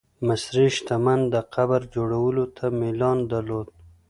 [0.27, 3.67] مصري شتمن د قبر جوړولو ته میلان درلود.